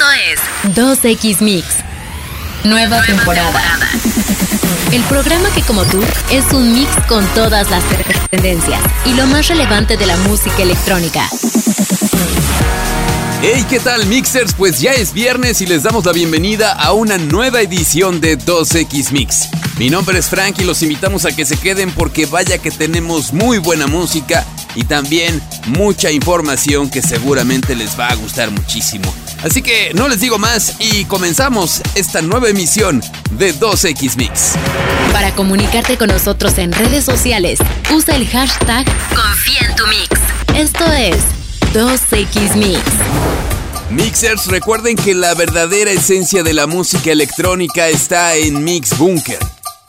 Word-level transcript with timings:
Esto 0.00 0.12
es 0.64 1.02
2X 1.02 1.42
Mix. 1.42 1.66
Nueva, 2.64 3.02
temporada. 3.02 3.60
El 4.92 5.02
programa 5.02 5.50
que 5.54 5.60
como 5.60 5.84
tú 5.84 6.00
es 6.30 6.50
un 6.54 6.72
mix 6.72 6.88
con 7.06 7.26
todas 7.34 7.68
las 7.68 7.84
tendencias 8.30 8.80
y 9.04 9.12
lo 9.12 9.26
más 9.26 9.48
relevante 9.48 9.98
de 9.98 10.06
la 10.06 10.16
música 10.16 10.62
electrónica. 10.62 11.28
Hey, 13.42 13.66
¿qué 13.68 13.78
tal 13.78 14.06
Mixers? 14.06 14.54
Pues 14.54 14.80
ya 14.80 14.92
es 14.92 15.12
viernes 15.12 15.60
y 15.60 15.66
les 15.66 15.82
damos 15.82 16.06
la 16.06 16.12
bienvenida 16.12 16.72
a 16.72 16.92
una 16.92 17.18
nueva 17.18 17.60
edición 17.60 18.22
de 18.22 18.38
2X 18.38 19.12
Mix. 19.12 19.50
Mi 19.78 19.90
nombre 19.90 20.18
es 20.18 20.30
Frank 20.30 20.60
y 20.60 20.64
los 20.64 20.80
invitamos 20.82 21.26
a 21.26 21.36
que 21.36 21.44
se 21.44 21.58
queden 21.58 21.90
porque 21.90 22.24
vaya 22.24 22.56
que 22.56 22.70
tenemos 22.70 23.34
muy 23.34 23.58
buena 23.58 23.86
música 23.86 24.46
y 24.74 24.84
también 24.84 25.42
mucha 25.66 26.10
información 26.10 26.88
que 26.88 27.02
seguramente 27.02 27.76
les 27.76 28.00
va 28.00 28.08
a 28.08 28.14
gustar 28.14 28.50
muchísimo. 28.50 29.12
Así 29.42 29.62
que 29.62 29.92
no 29.94 30.08
les 30.08 30.20
digo 30.20 30.38
más 30.38 30.76
y 30.78 31.06
comenzamos 31.06 31.80
esta 31.94 32.20
nueva 32.20 32.50
emisión 32.50 33.02
de 33.32 33.54
2X 33.54 34.16
Mix. 34.16 34.52
Para 35.12 35.34
comunicarte 35.34 35.96
con 35.96 36.08
nosotros 36.08 36.58
en 36.58 36.72
redes 36.72 37.04
sociales, 37.04 37.58
usa 37.94 38.16
el 38.16 38.28
hashtag 38.28 38.84
Confía 39.14 39.60
en 39.68 39.76
tu 39.76 39.86
Mix. 39.86 40.20
Esto 40.54 40.84
es 40.92 41.16
2X 41.72 42.56
Mix. 42.56 42.82
Mixers, 43.88 44.46
recuerden 44.46 44.94
que 44.94 45.14
la 45.14 45.34
verdadera 45.34 45.90
esencia 45.90 46.42
de 46.42 46.52
la 46.52 46.66
música 46.66 47.10
electrónica 47.10 47.88
está 47.88 48.36
en 48.36 48.62
Mix 48.62 48.96
Bunker. 48.98 49.38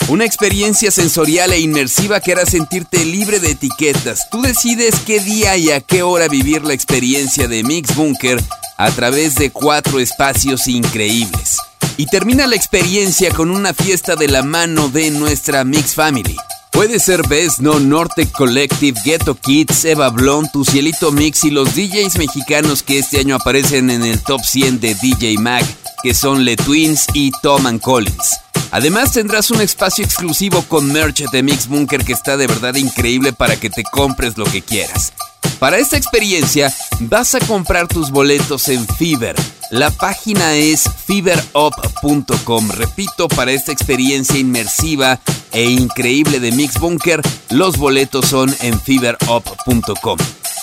Una 0.08 0.26
experiencia 0.26 0.92
sensorial 0.92 1.52
e 1.52 1.60
inmersiva 1.60 2.22
que 2.22 2.32
hará 2.32 2.46
sentirte 2.46 3.04
libre 3.06 3.40
de 3.40 3.52
etiquetas. 3.52 4.30
Tú 4.32 4.42
decides 4.42 4.96
qué 5.06 5.20
día 5.20 5.58
y 5.58 5.72
a 5.72 5.82
qué 5.82 6.04
hora 6.04 6.28
vivir 6.28 6.64
la 6.64 6.74
experiencia 6.74 7.48
de 7.48 7.64
Mix 7.64 7.94
Bunker 7.96 8.42
a 8.82 8.90
través 8.90 9.36
de 9.36 9.52
cuatro 9.52 10.00
espacios 10.00 10.68
increíbles. 10.68 11.58
Y 11.98 12.08
termina 12.08 12.48
la 12.48 12.56
experiencia 12.56 13.30
con 13.30 13.52
una 13.52 13.76
fiesta 13.76 14.16
de 14.16 14.28
la 14.28 14.42
mano 14.42 14.90
de 14.90 15.12
nuestra 15.12 15.64
Mix 15.64 15.94
Family. 15.94 16.36
Puede 16.72 17.00
ser 17.00 17.28
Best 17.28 17.60
No, 17.60 17.80
Norte 17.80 18.26
Collective, 18.26 19.00
Ghetto 19.06 19.36
Kids, 19.36 19.86
Eva 19.86 20.10
Blon, 20.10 20.50
Tu 20.52 20.66
Cielito 20.66 21.12
Mix 21.12 21.44
y 21.44 21.52
los 21.52 21.76
DJs 21.76 22.18
mexicanos 22.18 22.82
que 22.82 22.98
este 22.98 23.20
año 23.20 23.36
aparecen 23.36 23.92
en 23.92 24.04
el 24.04 24.20
top 24.24 24.42
100 24.44 24.80
de 24.80 24.96
DJ 24.96 25.38
Mag, 25.38 25.64
que 26.02 26.16
son 26.16 26.44
Le 26.44 26.56
Twins 26.56 27.06
y 27.14 27.30
Tom 27.44 27.78
Collins. 27.78 28.51
Además 28.72 29.12
tendrás 29.12 29.52
un 29.52 29.60
espacio 29.62 30.04
exclusivo 30.04 30.64
con 30.64 30.92
merch 30.92 31.30
de 31.32 31.44
Mix 31.44 31.68
Bunker 31.68 32.04
que 32.06 32.14
está 32.14 32.38
de 32.38 32.48
verdad 32.48 32.76
increíble 32.76 33.34
para 33.34 33.58
que 33.58 33.70
te 33.70 33.84
compres 33.84 34.38
lo 34.38 34.46
que 34.46 34.62
quieras. 34.62 35.12
Para 35.60 35.78
esta 35.78 35.98
experiencia 35.98 36.74
vas 37.02 37.36
a 37.36 37.40
comprar 37.40 37.88
tus 37.88 38.10
boletos 38.12 38.70
en 38.70 38.88
Fever. 38.88 39.36
La 39.70 39.92
página 39.92 40.56
es 40.56 40.84
feverup.com. 41.06 42.70
Repito, 42.72 43.28
para 43.28 43.52
esta 43.52 43.72
experiencia 43.72 44.40
inmersiva 44.40 45.20
e 45.52 45.66
increíble 45.66 46.40
de 46.40 46.52
Mix 46.52 46.80
Bunker, 46.80 47.22
los 47.50 47.78
boletos 47.78 48.26
son 48.26 48.56
en 48.62 48.80
feverup.com. 48.80 50.18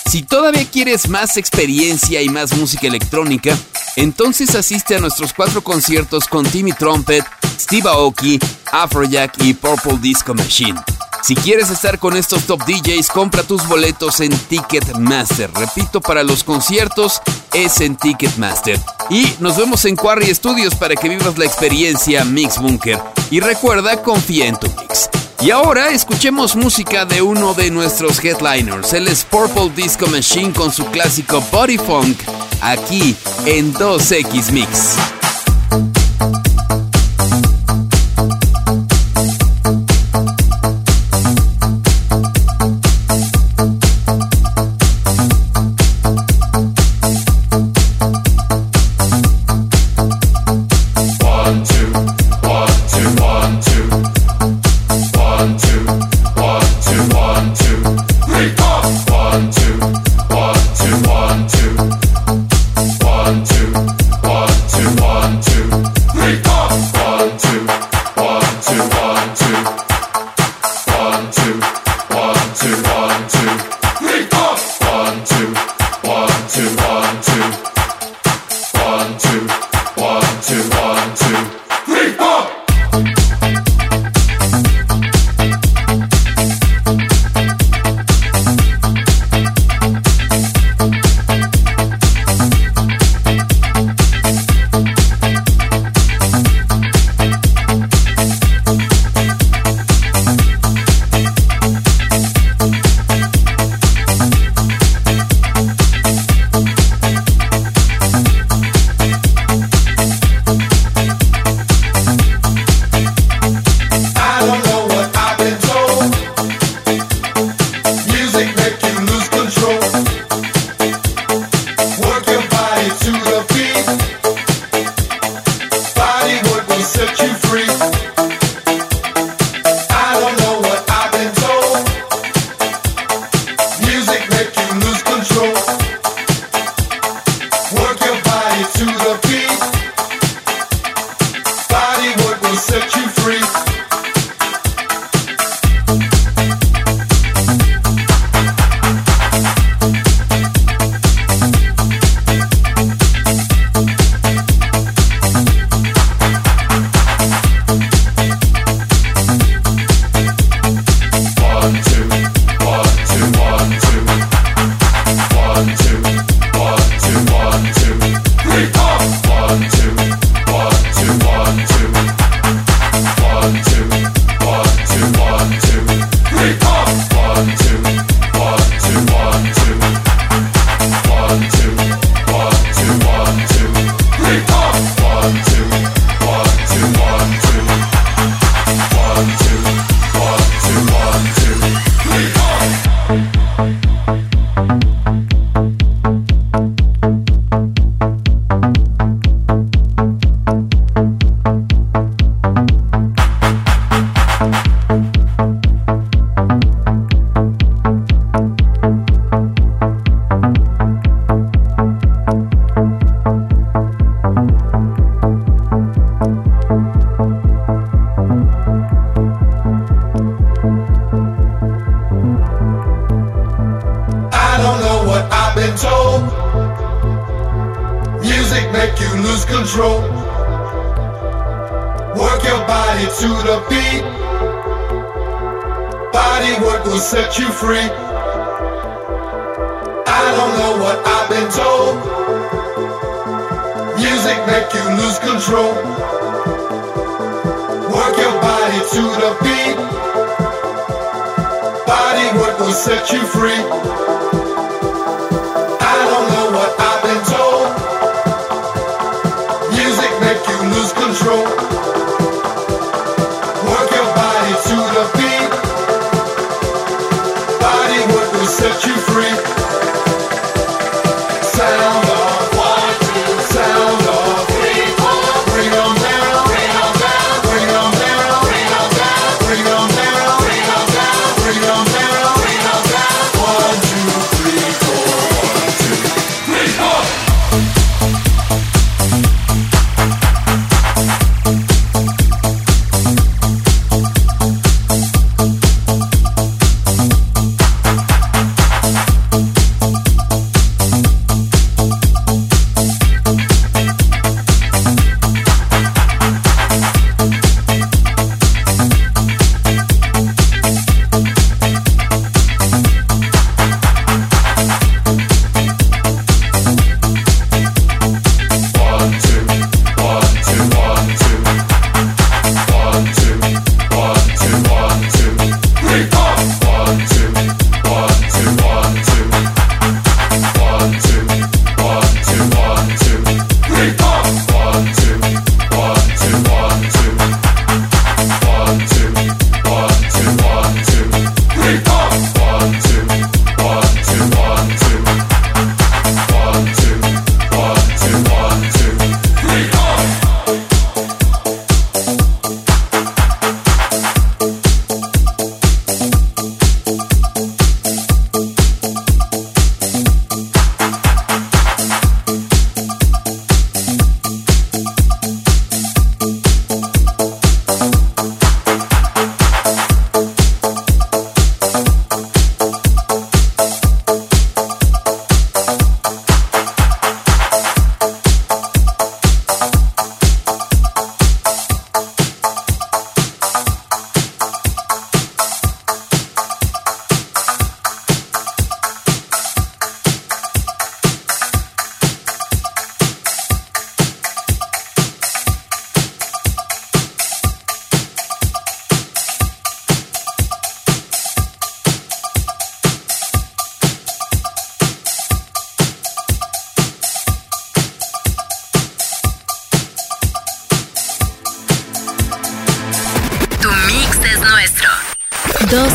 Si 0.09 0.23
todavía 0.23 0.65
quieres 0.65 1.11
más 1.11 1.37
experiencia 1.37 2.23
y 2.23 2.31
más 2.31 2.57
música 2.57 2.87
electrónica, 2.87 3.55
entonces 3.95 4.55
asiste 4.55 4.97
a 4.97 5.01
nuestros 5.01 5.35
cuatro 5.35 5.63
conciertos 5.63 6.27
con 6.27 6.47
Timmy 6.47 6.73
Trumpet, 6.73 7.27
Steve 7.61 7.91
Aoki, 7.91 8.39
Afrojack 8.73 9.35
y 9.45 9.53
Purple 9.53 9.99
Disco 10.01 10.33
Machine. 10.33 10.81
Si 11.23 11.35
quieres 11.35 11.69
estar 11.69 11.99
con 11.99 12.17
estos 12.17 12.45
top 12.45 12.65
DJs, 12.65 13.09
compra 13.09 13.43
tus 13.43 13.69
boletos 13.69 14.21
en 14.21 14.35
Ticketmaster. 14.35 15.51
Repito, 15.53 16.01
para 16.01 16.23
los 16.23 16.43
conciertos 16.43 17.21
es 17.53 17.83
en 17.83 17.97
Ticketmaster. 17.97 18.81
Y 19.11 19.31
nos 19.41 19.59
vemos 19.59 19.85
en 19.85 19.95
Quarry 19.95 20.35
Studios 20.35 20.75
para 20.75 20.95
que 20.95 21.11
vivas 21.11 21.37
la 21.37 21.45
experiencia 21.45 22.25
Mix 22.25 22.59
Bunker. 22.59 22.99
Y 23.31 23.41
recuerda, 23.41 24.03
confía 24.03 24.47
en 24.47 24.57
tu 24.59 24.69
mix. 24.69 25.11
Y 25.41 25.53
ahora 25.53 25.91
escuchemos 25.91 26.57
música 26.57 27.05
de 27.05 27.23
uno 27.23 27.55
de 27.55 27.71
nuestros 27.71 28.23
headliners. 28.25 28.93
Él 28.93 29.07
es 29.07 29.25
Purple 29.25 29.71
Disco 29.71 30.09
Machine 30.09 30.53
con 30.53 30.73
su 30.73 30.85
clásico 30.87 31.41
Body 31.53 31.79
Funk, 31.79 32.19
aquí 32.61 33.15
en 33.47 33.73
2X 33.73 34.51
Mix. 34.51 34.97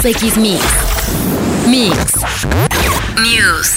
X 0.05 0.37
Mix. 0.37 0.61
Mix. 1.65 1.95
News. 3.21 3.69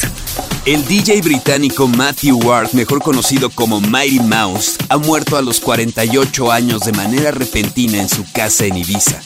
El 0.64 0.84
DJ 0.84 1.20
británico 1.20 1.86
Matthew 1.86 2.38
Ward, 2.38 2.72
mejor 2.72 3.00
conocido 3.00 3.48
como 3.48 3.80
Mighty 3.80 4.18
Mouse, 4.18 4.76
ha 4.88 4.96
muerto 4.96 5.36
a 5.36 5.42
los 5.42 5.60
48 5.60 6.50
años 6.50 6.80
de 6.80 6.90
manera 6.92 7.30
repentina 7.30 7.98
en 7.98 8.08
su 8.08 8.24
casa 8.32 8.64
en 8.64 8.76
Ibiza. 8.76 9.22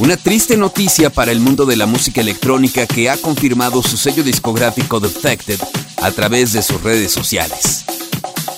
Una 0.00 0.18
triste 0.18 0.58
noticia 0.58 1.08
para 1.08 1.32
el 1.32 1.40
mundo 1.40 1.64
de 1.64 1.76
la 1.76 1.86
música 1.86 2.20
electrónica 2.20 2.86
que 2.86 3.08
ha 3.08 3.16
confirmado 3.16 3.82
su 3.82 3.96
sello 3.96 4.22
discográfico 4.22 5.00
Defected 5.00 5.60
a 6.02 6.10
través 6.10 6.52
de 6.52 6.60
sus 6.60 6.82
redes 6.82 7.10
sociales. 7.10 7.86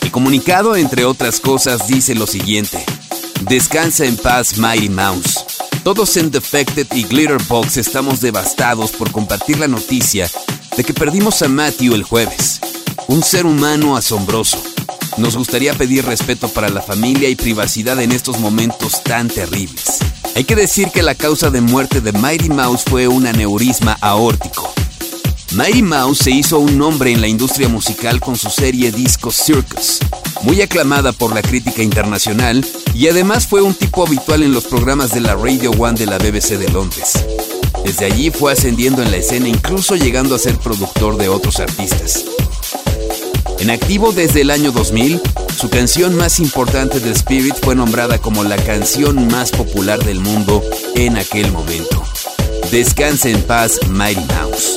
El 0.03 0.11
comunicado, 0.11 0.75
entre 0.75 1.05
otras 1.05 1.39
cosas, 1.39 1.87
dice 1.87 2.17
lo 2.17 2.27
siguiente. 2.27 2.85
Descansa 3.43 4.07
en 4.07 4.17
paz, 4.17 4.59
Mighty 4.59 4.89
Mouse. 4.89 5.60
Todos 5.83 6.19
en 6.19 6.31
Defected 6.31 6.87
y 6.93 7.05
Glitterbox 7.05 7.79
estamos 7.79 8.21
devastados 8.21 8.91
por 8.91 9.11
compartir 9.11 9.59
la 9.59 9.67
noticia 9.67 10.31
de 10.77 10.85
que 10.85 10.93
perdimos 10.93 11.41
a 11.41 11.49
Matthew 11.49 11.95
el 11.95 12.03
jueves. 12.03 12.61
Un 13.09 13.23
ser 13.23 13.47
humano 13.47 13.97
asombroso. 13.97 14.63
Nos 15.17 15.39
gustaría 15.39 15.73
pedir 15.73 16.05
respeto 16.05 16.49
para 16.49 16.69
la 16.69 16.83
familia 16.83 17.31
y 17.31 17.35
privacidad 17.35 17.99
en 17.99 18.13
estos 18.13 18.39
momentos 18.41 19.03
tan 19.03 19.29
terribles. 19.29 20.01
Hay 20.37 20.45
que 20.45 20.55
decir 20.55 20.91
que 20.91 21.03
la 21.03 21.15
causa 21.15 21.51
de 21.51 21.63
muerte 21.63 22.03
de 22.03 22.13
Mighty 22.13 22.51
Mouse 22.51 22.85
fue 22.85 23.09
un 23.09 23.27
aneurisma 23.27 23.97
aórtico. 24.03 24.75
Mighty 25.53 25.83
Mouse 25.83 26.19
se 26.19 26.31
hizo 26.31 26.61
un 26.61 26.79
nombre 26.79 27.11
en 27.11 27.21
la 27.21 27.27
industria 27.27 27.69
musical 27.69 28.21
con 28.21 28.37
su 28.37 28.49
serie 28.51 28.93
Disco 28.93 29.33
Circus, 29.33 29.99
muy 30.43 30.63
aclamada 30.63 31.13
por 31.13 31.35
la 31.35 31.43
crítica 31.43 31.83
internacional 31.83 32.65
y 32.95 33.09
además 33.09 33.49
fue 33.49 33.61
un 33.61 33.75
tipo 33.75 34.07
habitual 34.07 34.45
en 34.45 34.53
los 34.53 34.65
programas 34.65 35.13
de 35.13 35.21
la 35.21 35.35
Radio 35.35 35.73
One 35.73 35.99
de 35.99 36.07
la 36.07 36.19
BBC 36.19 36.57
de 36.57 36.69
Londres. 36.69 37.25
Desde 37.85 38.05
allí 38.05 38.31
fue 38.31 38.53
ascendiendo 38.53 39.03
en 39.03 39.11
la 39.11 39.17
escena 39.17 39.49
incluso 39.49 39.97
llegando 39.97 40.37
a 40.37 40.39
ser 40.39 40.57
productor 40.57 41.17
de 41.17 41.29
otros 41.29 41.59
artistas. 41.59 42.25
En 43.59 43.71
activo 43.71 44.13
desde 44.13 44.43
el 44.43 44.51
año 44.51 44.71
2000, 44.71 45.21
su 45.59 45.69
canción 45.69 46.15
más 46.15 46.39
importante 46.39 47.01
de 47.01 47.11
Spirit 47.11 47.57
fue 47.61 47.75
nombrada 47.75 48.19
como 48.19 48.45
la 48.45 48.57
canción 48.57 49.27
más 49.27 49.51
popular 49.51 50.03
del 50.05 50.21
mundo 50.21 50.63
en 50.95 51.19
aquel 51.19 51.51
momento. 51.51 52.05
Descanse 52.71 53.33
en 53.33 53.43
paz, 53.43 53.81
Mighty 53.89 54.25
Mouse. 54.35 54.77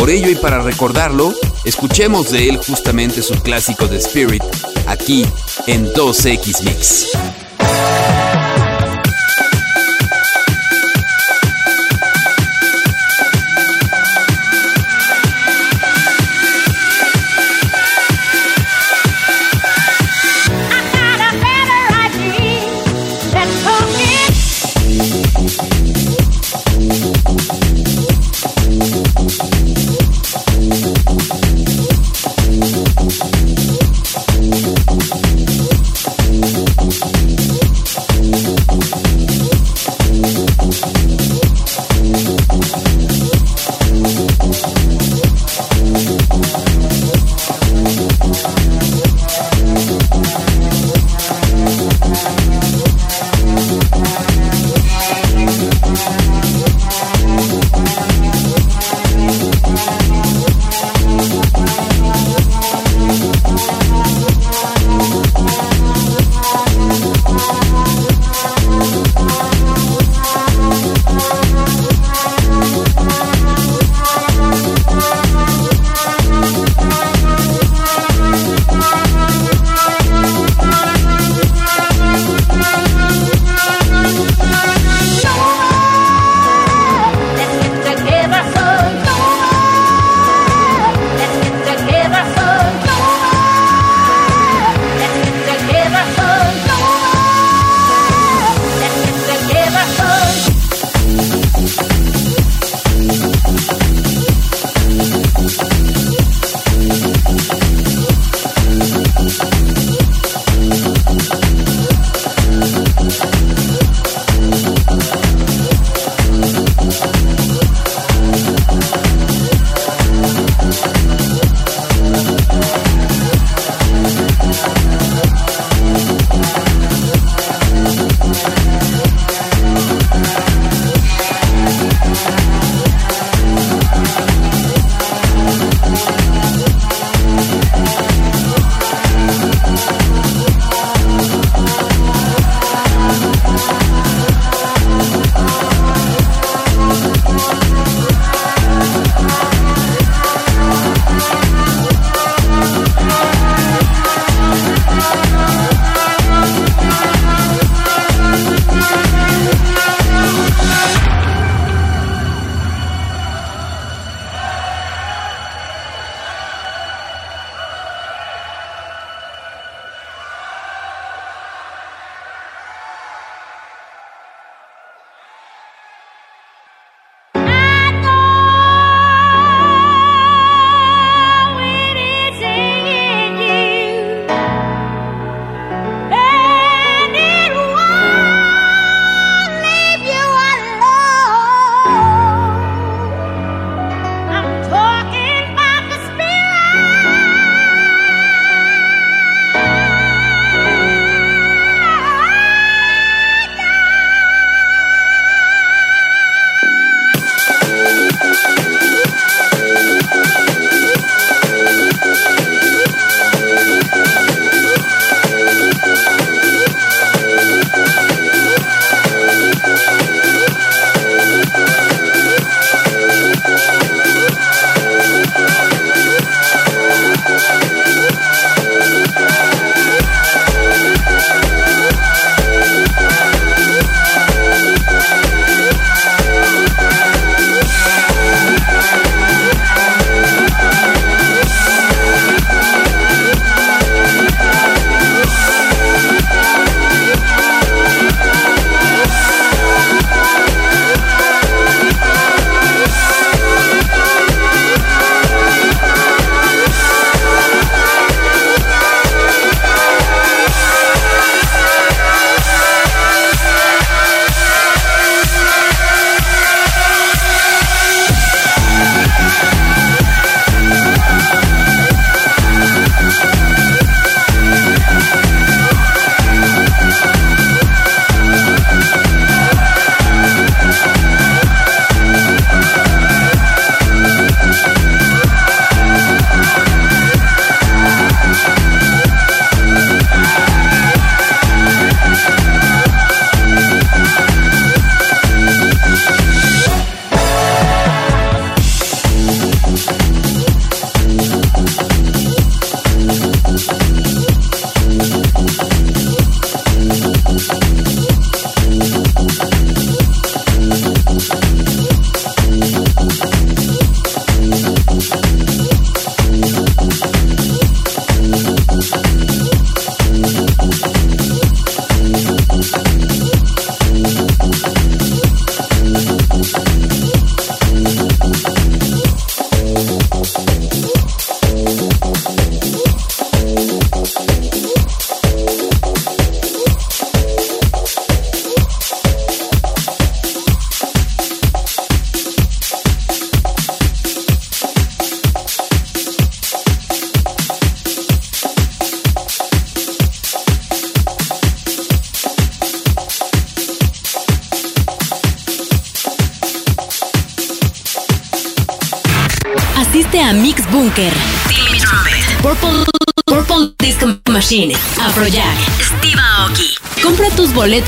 Por 0.00 0.08
ello 0.08 0.30
y 0.30 0.34
para 0.34 0.62
recordarlo, 0.62 1.30
escuchemos 1.62 2.30
de 2.30 2.48
él 2.48 2.56
justamente 2.56 3.20
su 3.20 3.34
clásico 3.34 3.86
de 3.86 3.98
Spirit, 3.98 4.42
aquí 4.86 5.26
en 5.66 5.92
2X 5.92 6.62
Mix. 6.64 7.08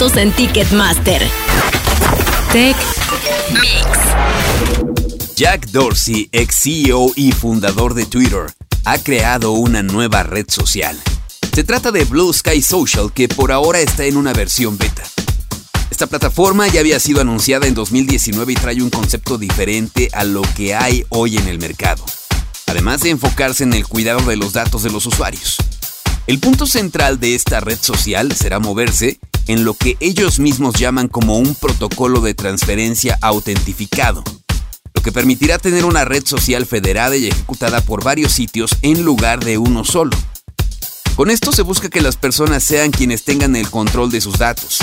En 0.00 0.32
Ticketmaster. 0.32 1.20
Tech 2.50 2.76
Mix. 3.52 5.36
Jack 5.36 5.66
Dorsey, 5.66 6.30
ex 6.32 6.62
CEO 6.62 7.12
y 7.14 7.32
fundador 7.32 7.92
de 7.92 8.06
Twitter, 8.06 8.46
ha 8.84 8.96
creado 8.98 9.52
una 9.52 9.82
nueva 9.82 10.22
red 10.22 10.46
social. 10.48 10.98
Se 11.52 11.62
trata 11.62 11.92
de 11.92 12.04
Blue 12.04 12.32
Sky 12.32 12.62
Social 12.62 13.12
que 13.12 13.28
por 13.28 13.52
ahora 13.52 13.80
está 13.80 14.06
en 14.06 14.16
una 14.16 14.32
versión 14.32 14.78
beta. 14.78 15.02
Esta 15.90 16.06
plataforma 16.06 16.66
ya 16.68 16.80
había 16.80 16.98
sido 16.98 17.20
anunciada 17.20 17.66
en 17.66 17.74
2019 17.74 18.52
y 18.52 18.56
trae 18.56 18.82
un 18.82 18.90
concepto 18.90 19.36
diferente 19.36 20.08
a 20.14 20.24
lo 20.24 20.40
que 20.56 20.74
hay 20.74 21.04
hoy 21.10 21.36
en 21.36 21.48
el 21.48 21.58
mercado, 21.58 22.02
además 22.66 23.02
de 23.02 23.10
enfocarse 23.10 23.64
en 23.64 23.74
el 23.74 23.86
cuidado 23.86 24.22
de 24.22 24.36
los 24.36 24.54
datos 24.54 24.82
de 24.84 24.90
los 24.90 25.04
usuarios. 25.04 25.58
El 26.26 26.38
punto 26.38 26.66
central 26.66 27.20
de 27.20 27.34
esta 27.34 27.60
red 27.60 27.78
social 27.78 28.32
será 28.32 28.58
moverse 28.58 29.20
en 29.46 29.64
lo 29.64 29.74
que 29.74 29.96
ellos 30.00 30.38
mismos 30.38 30.74
llaman 30.74 31.08
como 31.08 31.38
un 31.38 31.54
protocolo 31.54 32.20
de 32.20 32.34
transferencia 32.34 33.18
autentificado, 33.20 34.22
lo 34.94 35.02
que 35.02 35.12
permitirá 35.12 35.58
tener 35.58 35.84
una 35.84 36.04
red 36.04 36.24
social 36.26 36.66
federada 36.66 37.16
y 37.16 37.26
ejecutada 37.26 37.80
por 37.80 38.04
varios 38.04 38.32
sitios 38.32 38.76
en 38.82 39.04
lugar 39.04 39.44
de 39.44 39.58
uno 39.58 39.84
solo. 39.84 40.16
Con 41.16 41.30
esto 41.30 41.52
se 41.52 41.62
busca 41.62 41.90
que 41.90 42.00
las 42.00 42.16
personas 42.16 42.64
sean 42.64 42.90
quienes 42.90 43.24
tengan 43.24 43.54
el 43.56 43.68
control 43.68 44.10
de 44.10 44.20
sus 44.20 44.38
datos, 44.38 44.78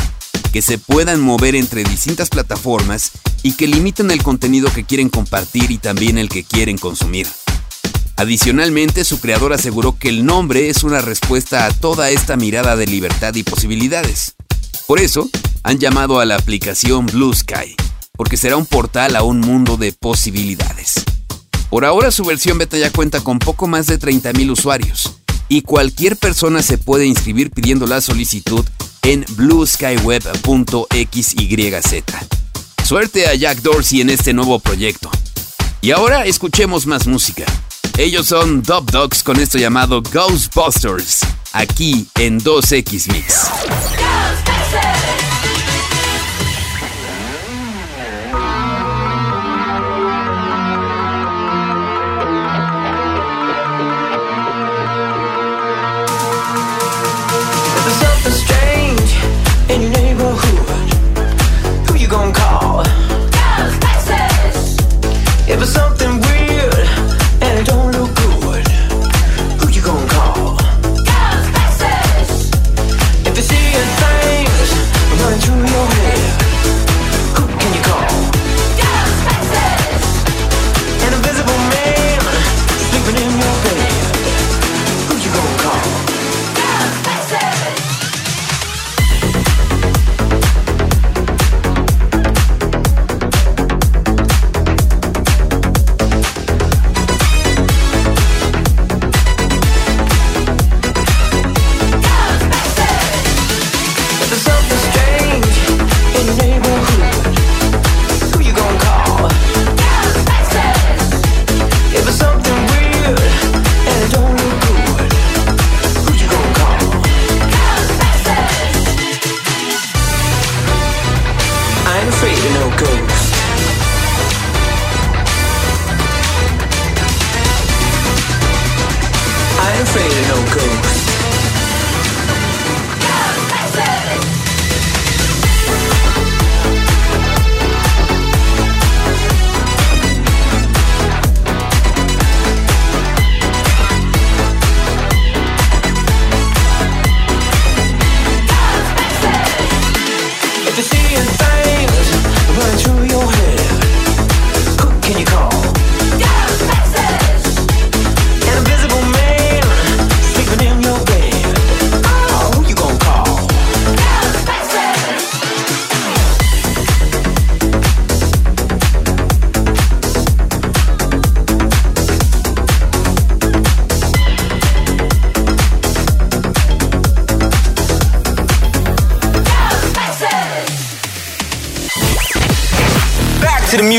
que 0.51 0.61
se 0.61 0.77
puedan 0.77 1.19
mover 1.19 1.55
entre 1.55 1.83
distintas 1.83 2.29
plataformas 2.29 3.11
y 3.41 3.53
que 3.53 3.67
limiten 3.67 4.11
el 4.11 4.21
contenido 4.21 4.71
que 4.71 4.83
quieren 4.83 5.09
compartir 5.09 5.71
y 5.71 5.77
también 5.77 6.17
el 6.17 6.29
que 6.29 6.43
quieren 6.43 6.77
consumir. 6.77 7.27
Adicionalmente, 8.15 9.05
su 9.05 9.21
creador 9.21 9.53
aseguró 9.53 9.97
que 9.97 10.09
el 10.09 10.25
nombre 10.25 10.69
es 10.69 10.83
una 10.83 10.99
respuesta 10.99 11.65
a 11.65 11.71
toda 11.71 12.09
esta 12.09 12.35
mirada 12.35 12.75
de 12.75 12.85
libertad 12.85 13.33
y 13.35 13.43
posibilidades. 13.43 14.35
Por 14.89 14.99
eso, 14.99 15.29
han 15.61 15.77
llamado 15.77 16.19
a 16.19 16.25
la 16.25 16.35
aplicación 16.35 17.05
Blue 17.05 17.31
Sky, 17.31 17.75
porque 18.17 18.37
será 18.37 18.57
un 18.57 18.65
portal 18.65 19.15
a 19.15 19.21
un 19.21 19.39
mundo 19.39 19.77
de 19.77 19.93
posibilidades. 19.93 21.03
Por 21.69 21.85
ahora 21.85 22.09
su 22.09 22.23
versión 22.23 22.57
beta 22.57 22.75
ya 22.75 22.91
cuenta 22.91 23.21
con 23.21 23.37
poco 23.37 23.67
más 23.67 23.85
de 23.85 23.99
30.000 23.99 24.49
usuarios, 24.49 25.13
y 25.47 25.61
cualquier 25.61 26.17
persona 26.17 26.63
se 26.63 26.79
puede 26.79 27.05
inscribir 27.05 27.51
pidiendo 27.51 27.85
la 27.85 28.01
solicitud 28.01 28.65
en 29.03 29.27
blueskyweb.xyz. 29.35 30.33
Suerte 32.83 33.27
a 33.27 33.35
Jack 33.35 33.61
Dorsey 33.61 34.01
en 34.01 34.09
este 34.09 34.33
nuevo 34.33 34.57
proyecto. 34.57 35.11
Y 35.81 35.91
ahora 35.91 36.25
escuchemos 36.25 36.87
más 36.87 37.05
música. 37.05 37.45
Ellos 37.95 38.25
son 38.25 38.63
Dub 38.63 38.89
Dogs 38.89 39.21
con 39.21 39.39
esto 39.39 39.59
llamado 39.59 40.01
Ghostbusters, 40.01 41.19
aquí 41.53 42.07
en 42.15 42.39
2X 42.39 43.13
Mix. 43.13 43.49
yourself. 44.71 45.28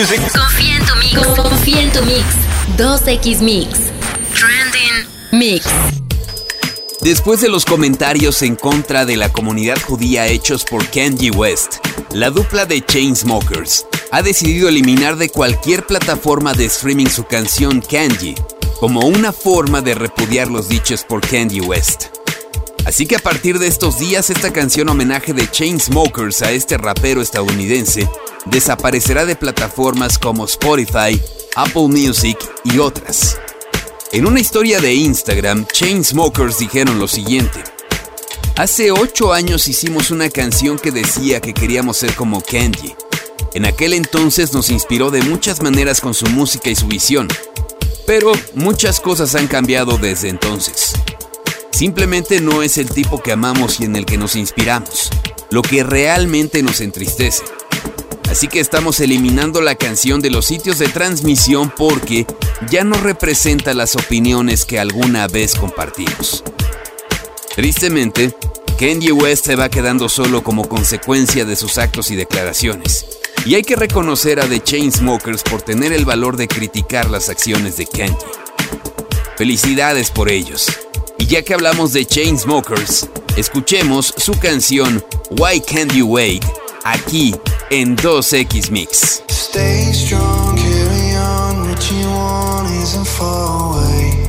Confía 0.00 0.76
en 0.78 0.86
tu 0.86 0.96
mix. 0.96 1.26
Confía 1.36 1.82
en 1.82 1.92
tu 1.92 2.02
mix. 2.06 2.24
2X 2.78 3.40
Mix. 3.40 3.68
Trending 4.34 5.06
Mix. 5.30 5.66
Después 7.02 7.42
de 7.42 7.50
los 7.50 7.66
comentarios 7.66 8.40
en 8.40 8.56
contra 8.56 9.04
de 9.04 9.18
la 9.18 9.30
comunidad 9.30 9.78
judía 9.78 10.26
hechos 10.26 10.64
por 10.64 10.88
Kanye 10.88 11.30
West, 11.30 11.84
la 12.14 12.30
dupla 12.30 12.64
de 12.64 12.82
Chainsmokers 12.82 13.84
ha 14.10 14.22
decidido 14.22 14.70
eliminar 14.70 15.16
de 15.16 15.28
cualquier 15.28 15.84
plataforma 15.86 16.54
de 16.54 16.64
streaming 16.64 17.08
su 17.08 17.24
canción 17.24 17.82
Kanye, 17.82 18.36
como 18.78 19.00
una 19.00 19.34
forma 19.34 19.82
de 19.82 19.94
repudiar 19.94 20.48
los 20.48 20.70
dichos 20.70 21.04
por 21.04 21.20
Kanye 21.20 21.60
West. 21.60 22.06
Así 22.86 23.06
que 23.06 23.16
a 23.16 23.20
partir 23.20 23.58
de 23.58 23.66
estos 23.66 23.98
días 23.98 24.30
esta 24.30 24.50
canción 24.50 24.88
homenaje 24.88 25.34
de 25.34 25.50
Chainsmokers 25.50 26.40
a 26.40 26.52
este 26.52 26.78
rapero 26.78 27.20
estadounidense 27.20 28.08
desaparecerá 28.46 29.24
de 29.24 29.36
plataformas 29.36 30.18
como 30.18 30.44
Spotify, 30.44 31.20
Apple 31.56 31.88
Music 31.88 32.38
y 32.64 32.78
otras. 32.78 33.38
En 34.12 34.26
una 34.26 34.40
historia 34.40 34.80
de 34.80 34.94
Instagram, 34.94 35.66
Chainsmokers 35.66 36.58
dijeron 36.58 36.98
lo 36.98 37.06
siguiente. 37.06 37.62
Hace 38.56 38.90
8 38.90 39.32
años 39.32 39.68
hicimos 39.68 40.10
una 40.10 40.28
canción 40.28 40.78
que 40.78 40.90
decía 40.90 41.40
que 41.40 41.54
queríamos 41.54 41.96
ser 41.96 42.14
como 42.14 42.40
Candy. 42.40 42.94
En 43.54 43.64
aquel 43.64 43.94
entonces 43.94 44.52
nos 44.52 44.70
inspiró 44.70 45.10
de 45.10 45.22
muchas 45.22 45.62
maneras 45.62 46.00
con 46.00 46.14
su 46.14 46.26
música 46.26 46.70
y 46.70 46.76
su 46.76 46.86
visión, 46.86 47.28
pero 48.06 48.32
muchas 48.54 49.00
cosas 49.00 49.34
han 49.34 49.46
cambiado 49.46 49.96
desde 49.96 50.28
entonces. 50.28 50.92
Simplemente 51.70 52.40
no 52.40 52.62
es 52.62 52.76
el 52.78 52.90
tipo 52.90 53.22
que 53.22 53.32
amamos 53.32 53.80
y 53.80 53.84
en 53.84 53.96
el 53.96 54.04
que 54.04 54.18
nos 54.18 54.36
inspiramos, 54.36 55.10
lo 55.50 55.62
que 55.62 55.82
realmente 55.82 56.62
nos 56.62 56.80
entristece. 56.80 57.44
Así 58.30 58.46
que 58.46 58.60
estamos 58.60 59.00
eliminando 59.00 59.60
la 59.60 59.74
canción 59.74 60.20
de 60.20 60.30
los 60.30 60.46
sitios 60.46 60.78
de 60.78 60.86
transmisión 60.86 61.72
porque 61.76 62.26
ya 62.70 62.84
no 62.84 62.96
representa 62.96 63.74
las 63.74 63.96
opiniones 63.96 64.64
que 64.64 64.78
alguna 64.78 65.26
vez 65.26 65.56
compartimos. 65.56 66.44
Tristemente, 67.56 68.32
Kanye 68.78 69.10
West 69.10 69.46
se 69.46 69.56
va 69.56 69.68
quedando 69.68 70.08
solo 70.08 70.44
como 70.44 70.68
consecuencia 70.68 71.44
de 71.44 71.56
sus 71.56 71.76
actos 71.76 72.12
y 72.12 72.16
declaraciones. 72.16 73.04
Y 73.44 73.56
hay 73.56 73.62
que 73.62 73.74
reconocer 73.74 74.38
a 74.38 74.46
The 74.46 74.62
Chainsmokers 74.62 75.42
por 75.42 75.62
tener 75.62 75.92
el 75.92 76.04
valor 76.04 76.36
de 76.36 76.46
criticar 76.46 77.10
las 77.10 77.30
acciones 77.30 77.76
de 77.78 77.86
Kanye. 77.86 78.16
Felicidades 79.36 80.12
por 80.12 80.30
ellos. 80.30 80.68
Y 81.18 81.26
ya 81.26 81.42
que 81.42 81.52
hablamos 81.52 81.92
de 81.92 82.06
Chainsmokers, 82.06 83.08
escuchemos 83.36 84.14
su 84.16 84.38
canción 84.38 85.04
Why 85.30 85.60
Can't 85.60 85.92
You 85.92 86.06
Wait 86.06 86.44
aquí 86.84 87.34
en 87.70 87.96
2X 87.96 88.70
Mix. 88.70 89.22
Stay 89.28 89.92
strong, 89.92 90.56
carry 90.56 91.16
on, 91.16 91.68
what 91.68 91.90
you 91.90 92.06
want 92.10 92.70
isn't 92.82 93.06
far 93.06 93.72
away. 93.72 94.20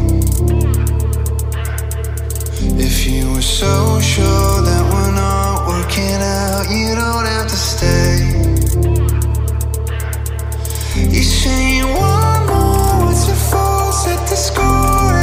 If 2.78 3.06
you 3.06 3.32
were 3.34 3.42
so 3.42 4.00
sure 4.02 4.62
that 4.64 4.84
we're 4.92 5.14
not 5.14 5.68
working 5.68 6.22
out, 6.22 6.70
you 6.70 6.96
don't 6.96 7.26
have 7.26 7.48
to 7.48 7.56
stay. 7.56 8.42
You 10.96 11.24
say 11.24 11.78
you 11.78 11.88
want 11.88 12.48
more, 12.48 13.06
what's 13.06 13.28
your 13.28 13.36
fault? 13.36 13.94
Set 13.94 14.20
the 14.28 14.36
score 14.36 15.21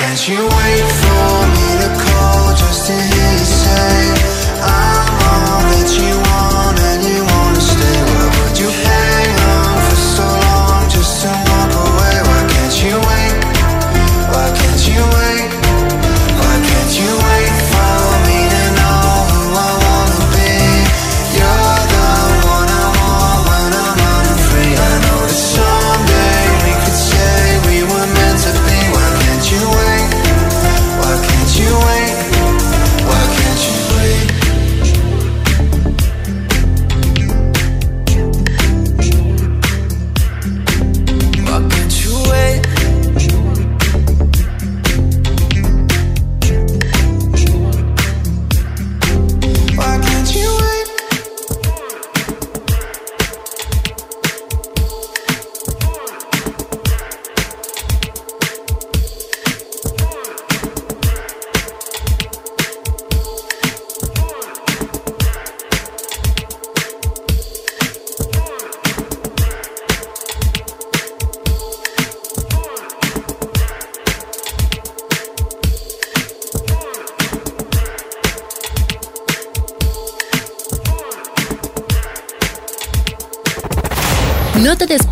can't 0.00 0.28
you 0.28 0.40
wait 0.58 0.86
for 1.02 1.30
me 1.56 1.68
to 1.82 1.90
call 2.02 2.54
just 2.56 2.86
to 2.86 2.92
hear 2.92 3.32
you 3.38 3.44
say 3.44 3.96
I'm 4.62 5.08
all 5.28 5.60
that 5.72 5.90
you 6.00 6.14
want 6.28 6.59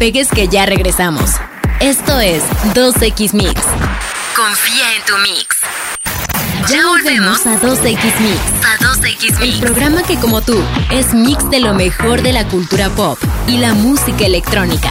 despegues 0.09 0.29
que 0.29 0.49
ya 0.49 0.65
regresamos. 0.65 1.31
Esto 1.81 2.19
es 2.21 2.43
2X 2.75 3.35
Mix. 3.35 3.61
Confía 4.35 4.95
en 4.97 5.05
tu 5.05 5.13
mix. 5.19 5.59
Ya 6.71 6.87
volvemos 6.87 7.47
a 7.47 7.61
2X 7.61 8.21
Mix. 8.21 8.41
A 8.65 8.79
2X 8.79 9.41
Mix. 9.41 9.43
El 9.43 9.61
programa 9.61 10.03
que 10.03 10.17
como 10.17 10.41
tú 10.41 10.59
es 10.91 11.13
mix 11.13 11.51
de 11.51 11.61
lo 11.61 11.75
mejor 11.75 12.23
de 12.23 12.33
la 12.33 12.49
cultura 12.49 12.89
pop 12.91 13.19
y 13.47 13.59
la 13.59 13.75
música 13.75 14.25
electrónica. 14.25 14.91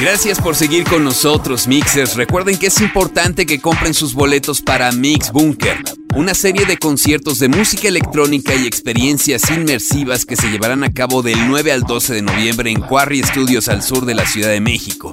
Gracias 0.00 0.40
por 0.40 0.56
seguir 0.56 0.84
con 0.84 1.04
nosotros, 1.04 1.68
Mixers. 1.68 2.16
Recuerden 2.16 2.58
que 2.58 2.68
es 2.68 2.80
importante 2.80 3.44
que 3.44 3.60
compren 3.60 3.92
sus 3.92 4.14
boletos 4.14 4.62
para 4.62 4.90
Mix 4.92 5.30
Bunker, 5.30 5.82
una 6.16 6.34
serie 6.34 6.66
de 6.66 6.76
conciertos 6.76 7.38
de 7.38 7.48
música 7.48 7.88
electrónica 7.88 8.54
y 8.54 8.66
experiencias 8.66 9.50
inmersivas 9.50 10.24
que 10.24 10.36
se 10.36 10.48
llevarán 10.48 10.82
a 10.82 10.92
cabo 10.92 11.22
del 11.22 11.48
9 11.48 11.72
al 11.72 11.82
12 11.82 12.14
de 12.14 12.22
noviembre 12.22 12.70
en 12.70 12.80
Quarry 12.80 13.22
Studios 13.22 13.68
al 13.68 13.82
sur 13.82 14.04
de 14.04 14.14
la 14.14 14.26
Ciudad 14.26 14.50
de 14.50 14.60
México. 14.60 15.10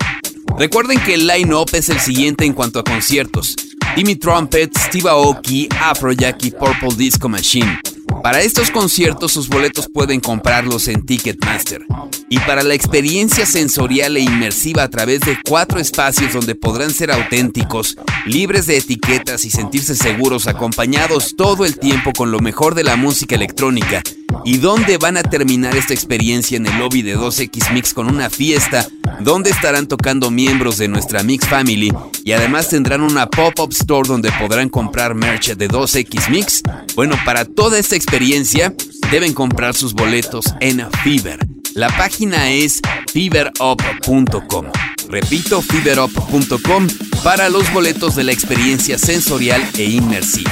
Recuerden 0.58 1.00
que 1.00 1.14
el 1.14 1.28
line-up 1.28 1.70
es 1.74 1.90
el 1.90 2.00
siguiente 2.00 2.46
en 2.46 2.54
cuanto 2.54 2.80
a 2.80 2.84
conciertos. 2.84 3.56
Timmy 3.96 4.16
Trumpet, 4.16 4.76
Steve 4.78 5.10
Aoki, 5.10 5.70
Afrojack 5.80 6.44
y 6.46 6.52
Purple 6.52 6.96
Disco 6.96 7.30
Machine. 7.30 7.80
Para 8.24 8.42
estos 8.42 8.72
conciertos 8.72 9.32
sus 9.32 9.48
boletos 9.48 9.88
pueden 9.88 10.20
comprarlos 10.20 10.88
en 10.88 11.06
Ticketmaster. 11.06 11.86
Y 12.30 12.40
para 12.40 12.64
la 12.64 12.74
experiencia 12.74 13.46
sensorial 13.46 14.18
e 14.18 14.22
inmersiva 14.22 14.84
a 14.84 14.90
través 14.90 15.22
de 15.22 15.38
cuatro 15.48 15.80
espacios 15.80 16.34
donde 16.34 16.56
podrán 16.56 16.92
ser 16.92 17.12
auténticos, 17.12 17.98
libres 18.26 18.66
de 18.66 18.78
etiquetas 18.78 19.46
y 19.46 19.50
sentirse 19.50 19.96
seguros 19.96 20.48
acompañados 20.48 21.36
todo 21.38 21.66
el 21.66 21.78
tiempo 21.80 22.12
con 22.12 22.32
lo 22.32 22.40
mejor 22.40 22.76
de 22.76 22.84
la 22.84 22.96
música 22.96 23.36
electrónica, 23.36 24.02
y 24.46 24.58
donde 24.58 24.98
van 24.98 25.18
a 25.18 25.24
terminar 25.24 25.76
esta 25.76 25.94
experiencia 25.94 26.58
en 26.58 26.66
el 26.66 26.78
lobby 26.78 27.02
de 27.02 27.18
2X 27.18 27.74
Mix 27.74 27.94
con 27.94 28.08
una 28.08 28.30
fiesta 28.30 28.88
donde 29.20 29.50
estarán 29.50 29.88
tocando 29.88 30.32
miembros 30.32 30.78
de 30.78 30.88
nuestra 30.88 31.24
Mix 31.24 31.48
Family 31.48 31.94
y 32.24 32.32
además 32.34 32.70
tendrán 32.70 33.02
una 33.02 33.28
pop-up 33.28 33.72
store 33.72 34.08
donde 34.08 34.32
podrán 34.34 34.70
comprar 34.70 35.16
merch 35.16 35.56
de 35.56 35.70
2X 35.70 36.30
Mix. 36.30 36.62
Bueno, 36.96 37.16
para 37.26 37.46
toda 37.46 37.80
esta 37.80 37.96
experiencia 37.96 38.74
deben 39.12 39.34
comprar 39.34 39.76
sus 39.76 39.94
boletos 39.94 40.46
en 40.60 40.86
Fever. 41.04 41.40
La 41.74 41.96
página 41.96 42.52
es 42.52 42.82
feverup.com. 43.14 44.66
Repito, 45.10 45.62
feverup.com 45.62 46.88
para 47.24 47.50
los 47.50 47.72
boletos 47.72 48.16
de 48.16 48.24
la 48.24 48.32
experiencia 48.32 48.98
sensorial 48.98 49.64
e 49.78 49.84
inmersiva. 49.84 50.52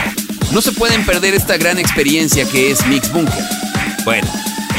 No 0.52 0.62
se 0.62 0.72
pueden 0.72 1.06
perder 1.06 1.34
esta 1.34 1.58
gran 1.58 1.78
experiencia 1.78 2.48
que 2.48 2.72
es 2.72 2.86
Mix 2.88 3.12
Bunker. 3.12 3.44
Bueno, 4.04 4.28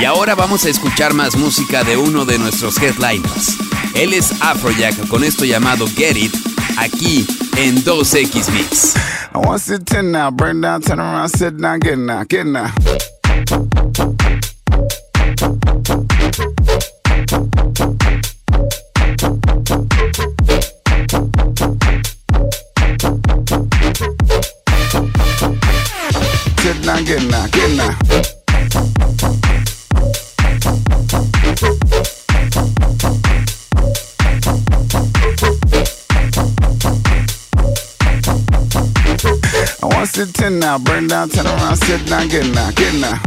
y 0.01 0.05
ahora 0.05 0.35
vamos 0.35 0.65
a 0.65 0.71
escuchar 0.71 1.15
más 1.15 1.37
música 1.37 1.85
de 1.85 1.97
uno 1.97 2.25
de 2.25 2.39
nuestros 2.39 2.79
headliners. 2.79 3.57
Él 3.95 4.13
es 4.13 4.33
Afrojack 4.41 5.09
con 5.09 5.25
esto 5.25 5.45
llamado 5.45 5.87
Get 5.97 6.17
It, 6.17 6.35
aquí 6.77 7.27
en 7.57 7.83
2X 7.85 8.53
Mix. 8.53 8.95
I 9.35 9.39
want 9.39 9.63
to 9.63 9.75
sit 9.75 9.85
10 9.85 10.13
now, 10.13 10.31
burn 10.31 10.61
down, 10.61 10.81
turn 10.81 11.01
around, 11.01 11.29
sit 11.31 11.59
down, 11.59 11.81
get 11.81 11.99
now, 11.99 12.25
get 12.25 12.47
now. 12.47 12.73
10 40.47 40.61
now, 40.61 40.79
burn 40.79 41.09
down, 41.09 41.29
turn 41.29 41.45
around, 41.45 41.75
sit 41.75 42.07
down, 42.07 42.29
get 42.29 42.47
now, 42.55 42.71
get 42.71 42.95
now. 43.01 43.19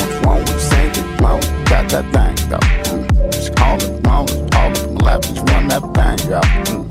What's 0.00 0.26
wrong 0.26 0.40
with 0.40 0.72
it? 0.72 1.20
Well, 1.20 1.38
got 1.70 1.88
that 1.90 2.06
thing, 2.10 2.34
though. 2.50 2.58
Mm. 2.90 3.32
Just 3.32 3.54
call 3.54 3.76
it, 3.76 4.04
wrong, 4.04 4.26
all 4.56 4.72
of 4.72 4.92
my 4.92 5.00
lap, 5.06 5.22
just 5.22 5.48
run 5.48 5.68
that 5.68 5.84
thing, 5.94 6.18
yo. 6.28 6.40
Mm. 6.40 6.90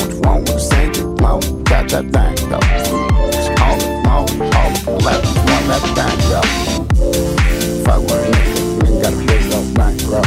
What's 0.00 0.14
wrong 0.24 0.40
with 0.40 0.72
it? 0.72 1.20
Well, 1.20 1.38
got 1.64 1.84
that 1.90 2.06
thing, 2.16 2.48
though. 2.48 2.64
Mm. 2.64 3.32
Just 3.32 3.52
call 3.58 3.76
it, 3.76 3.92
wrong, 4.06 4.24
all 4.56 4.72
of 4.72 4.86
my 4.86 4.92
lap, 5.04 5.20
just 5.20 5.36
run 5.36 5.64
that 5.68 5.84
thing, 5.92 6.18
yo. 6.32 6.40
Mm. 6.40 7.84
Fuck 7.84 8.00
with 8.08 8.24
a 8.24 8.30
nigga, 8.32 8.62
nigga 8.80 9.02
got 9.02 9.12
a 9.12 9.20
bitch 9.28 9.46
no 9.52 9.60
bank, 9.76 9.96
bro. 10.08 10.22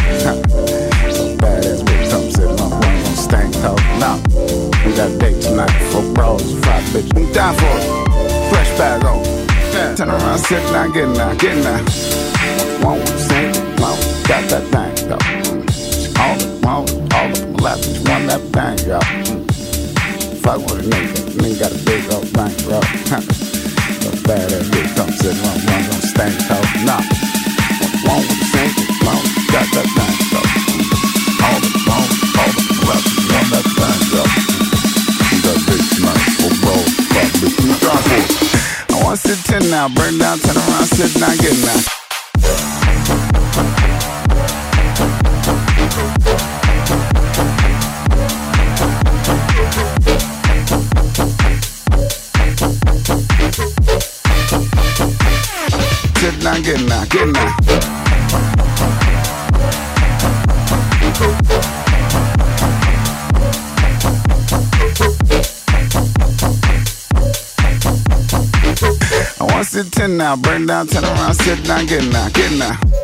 so 1.10 1.36
badass 1.42 1.82
bitch, 1.82 2.12
come 2.12 2.30
sit 2.30 2.62
on 2.62 2.70
one 2.70 3.06
on 3.10 3.16
stank, 3.26 3.56
though. 3.56 3.82
Nah. 3.98 4.22
We 4.86 4.94
got 4.96 5.10
a 5.10 5.18
date 5.18 5.42
tonight 5.42 5.74
for 5.90 6.04
bros, 6.14 6.54
five 6.64 6.84
bitches. 6.94 7.18
I'm 7.18 7.34
down 7.34 7.56
for 7.56 7.66
it. 7.66 8.11
Fresh 8.52 8.78
bag 8.78 9.06
on. 9.06 9.24
Turn 9.96 10.10
around, 10.10 10.40
sit 10.40 10.62
down, 10.74 10.92
get 10.92 11.08
now, 11.08 11.34
get 11.36 11.56
now. 11.64 11.80
Won't 12.84 13.08
sing, 13.08 13.56
won't 13.80 14.02
got 14.28 14.44
that 14.52 14.66
thing, 14.74 15.08
though. 15.08 15.24
All 16.20 16.36
the, 16.36 16.68
all 16.68 16.84
the, 16.84 16.96
all 17.16 17.30
the 17.32 17.64
lap, 17.64 17.78
just 17.78 18.06
run 18.10 18.28
that 18.28 18.42
thing. 18.52 18.76
Mm. 18.92 19.48
Fuck 20.44 20.60
with 20.68 20.84
a 20.84 20.90
nigga, 20.92 21.32
nigga 21.40 21.60
got 21.62 21.72
a 21.72 21.80
big 21.86 22.04
old 22.12 22.28
bank, 22.34 22.52
bro. 22.66 22.82
so 24.04 24.12
badass 24.28 24.68
bitch, 24.68 24.96
come 24.98 25.12
sit 25.12 25.38
on 25.48 25.58
one 25.72 25.86
on 25.88 26.02
stank, 26.12 26.36
though. 26.50 26.68
Nah. 26.84 27.00
Won't 28.04 28.28
sing, 28.52 28.72
won't 29.08 29.24
got 29.48 29.68
that 29.72 29.88
thing, 29.96 30.66
though. 30.66 30.71
Now, 39.72 39.88
burn 39.88 40.18
down, 40.18 40.38
turn 40.40 40.58
around, 40.58 40.86
sit 40.86 41.18
down, 41.20 41.38
get 41.38 41.56
now. 41.66 42.01
Now, 70.18 70.36
burn 70.36 70.66
down, 70.66 70.88
turn 70.88 71.04
around, 71.04 71.34
sit 71.34 71.64
down, 71.64 71.86
get 71.86 72.04
now, 72.12 72.30
get 72.30 72.52
now. 72.58 73.01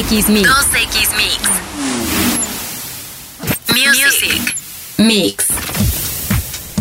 2X 0.00 0.30
Mix. 0.30 0.48
2X 0.48 1.14
Mix. 1.14 1.38
Music. 3.68 4.56
Mix. 4.96 5.46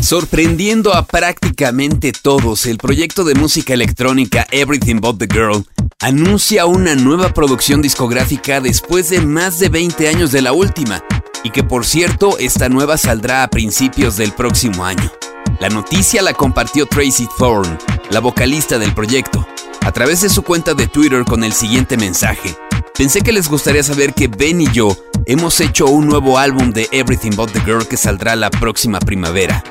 Sorprendiendo 0.01 0.93
a 0.93 1.05
prácticamente 1.05 2.13
todos, 2.13 2.65
el 2.65 2.77
proyecto 2.77 3.25
de 3.25 3.35
música 3.35 3.73
electrónica 3.73 4.47
Everything 4.51 5.01
But 5.01 5.17
the 5.17 5.27
Girl 5.29 5.65
anuncia 5.99 6.65
una 6.65 6.95
nueva 6.95 7.33
producción 7.33 7.81
discográfica 7.81 8.61
después 8.61 9.09
de 9.09 9.19
más 9.19 9.59
de 9.59 9.67
20 9.67 10.07
años 10.07 10.31
de 10.31 10.41
la 10.41 10.53
última, 10.53 11.03
y 11.43 11.49
que 11.49 11.65
por 11.65 11.85
cierto, 11.85 12.37
esta 12.39 12.69
nueva 12.69 12.97
saldrá 12.97 13.43
a 13.43 13.49
principios 13.49 14.15
del 14.15 14.31
próximo 14.31 14.85
año. 14.85 15.11
La 15.59 15.67
noticia 15.67 16.21
la 16.21 16.33
compartió 16.33 16.85
Tracy 16.85 17.27
Thorne, 17.37 17.77
la 18.11 18.21
vocalista 18.21 18.79
del 18.79 18.93
proyecto, 18.93 19.45
a 19.81 19.91
través 19.91 20.21
de 20.21 20.29
su 20.29 20.41
cuenta 20.41 20.73
de 20.73 20.87
Twitter 20.87 21.25
con 21.25 21.43
el 21.43 21.51
siguiente 21.51 21.97
mensaje. 21.97 22.55
Pensé 22.99 23.21
que 23.21 23.31
les 23.31 23.47
gustaría 23.47 23.81
saber 23.81 24.13
que 24.13 24.27
Ben 24.27 24.59
y 24.59 24.69
yo 24.73 24.89
hemos 25.25 25.61
hecho 25.61 25.85
un 25.85 26.05
nuevo 26.05 26.37
álbum 26.37 26.73
de 26.73 26.89
Everything 26.91 27.31
But 27.31 27.53
the 27.53 27.61
Girl 27.61 27.87
que 27.87 27.95
saldrá 27.95 28.35
la 28.35 28.49
próxima 28.49 28.99
primavera. 28.99 29.63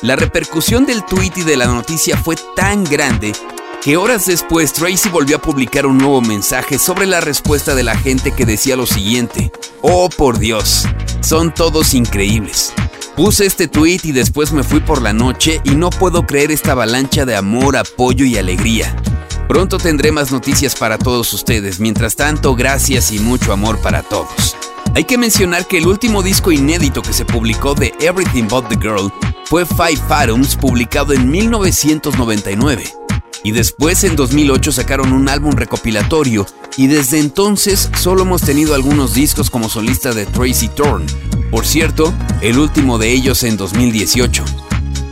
La 0.00 0.16
repercusión 0.16 0.86
del 0.86 1.04
tweet 1.04 1.32
y 1.36 1.42
de 1.42 1.58
la 1.58 1.66
noticia 1.66 2.16
fue 2.16 2.34
tan 2.56 2.82
grande 2.84 3.32
que 3.82 3.98
horas 3.98 4.24
después 4.24 4.72
Tracy 4.72 5.10
volvió 5.10 5.36
a 5.36 5.42
publicar 5.42 5.84
un 5.84 5.98
nuevo 5.98 6.22
mensaje 6.22 6.78
sobre 6.78 7.04
la 7.04 7.20
respuesta 7.20 7.74
de 7.74 7.82
la 7.82 7.94
gente 7.94 8.32
que 8.32 8.46
decía 8.46 8.74
lo 8.74 8.86
siguiente, 8.86 9.52
Oh 9.82 10.08
por 10.08 10.38
Dios, 10.38 10.88
son 11.20 11.52
todos 11.52 11.92
increíbles. 11.92 12.72
Puse 13.16 13.44
este 13.44 13.68
tweet 13.68 14.00
y 14.04 14.12
después 14.12 14.50
me 14.52 14.62
fui 14.62 14.80
por 14.80 15.02
la 15.02 15.12
noche 15.12 15.60
y 15.64 15.72
no 15.72 15.90
puedo 15.90 16.26
creer 16.26 16.50
esta 16.50 16.72
avalancha 16.72 17.26
de 17.26 17.36
amor, 17.36 17.76
apoyo 17.76 18.24
y 18.24 18.38
alegría. 18.38 18.96
Pronto 19.52 19.76
tendré 19.76 20.12
más 20.12 20.32
noticias 20.32 20.74
para 20.74 20.96
todos 20.96 21.30
ustedes. 21.34 21.78
Mientras 21.78 22.16
tanto, 22.16 22.54
gracias 22.54 23.12
y 23.12 23.18
mucho 23.18 23.52
amor 23.52 23.78
para 23.82 24.02
todos. 24.02 24.56
Hay 24.94 25.04
que 25.04 25.18
mencionar 25.18 25.68
que 25.68 25.76
el 25.76 25.86
último 25.86 26.22
disco 26.22 26.52
inédito 26.52 27.02
que 27.02 27.12
se 27.12 27.26
publicó 27.26 27.74
de 27.74 27.92
Everything 28.00 28.48
But 28.48 28.68
the 28.70 28.78
Girl 28.80 29.12
fue 29.44 29.66
Five 29.66 30.00
Atoms, 30.08 30.56
publicado 30.56 31.12
en 31.12 31.30
1999. 31.30 32.84
Y 33.42 33.50
después 33.50 34.04
en 34.04 34.16
2008 34.16 34.72
sacaron 34.72 35.12
un 35.12 35.28
álbum 35.28 35.52
recopilatorio 35.52 36.46
y 36.78 36.86
desde 36.86 37.18
entonces 37.18 37.90
solo 38.00 38.22
hemos 38.22 38.40
tenido 38.40 38.74
algunos 38.74 39.12
discos 39.12 39.50
como 39.50 39.68
solista 39.68 40.14
de 40.14 40.24
Tracy 40.24 40.68
Thorn. 40.68 41.04
Por 41.50 41.66
cierto, 41.66 42.14
el 42.40 42.58
último 42.58 42.96
de 42.96 43.12
ellos 43.12 43.42
en 43.42 43.58
2018. 43.58 44.46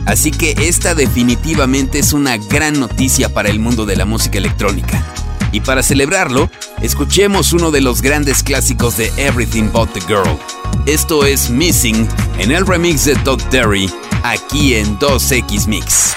Así 0.05 0.31
que 0.31 0.55
esta 0.57 0.95
definitivamente 0.95 1.99
es 1.99 2.13
una 2.13 2.37
gran 2.37 2.79
noticia 2.79 3.29
para 3.33 3.49
el 3.49 3.59
mundo 3.59 3.85
de 3.85 3.95
la 3.95 4.05
música 4.05 4.37
electrónica. 4.37 5.03
Y 5.51 5.61
para 5.61 5.83
celebrarlo, 5.83 6.49
escuchemos 6.81 7.53
uno 7.53 7.71
de 7.71 7.81
los 7.81 8.01
grandes 8.01 8.41
clásicos 8.43 8.97
de 8.97 9.11
Everything 9.17 9.69
But 9.71 9.91
the 9.93 10.01
Girl. 10.01 10.37
Esto 10.85 11.25
es 11.25 11.49
Missing 11.49 12.07
en 12.39 12.51
el 12.51 12.65
remix 12.65 13.05
de 13.05 13.15
Todd 13.17 13.41
Terry, 13.49 13.89
aquí 14.23 14.75
en 14.75 14.97
2X 14.97 15.67
Mix. 15.67 16.15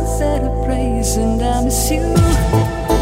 sunset 0.00 0.42
a 0.44 0.64
praise, 0.64 1.16
and 1.16 1.42
I 1.42 1.62
miss 1.62 1.90
you. 1.90 2.99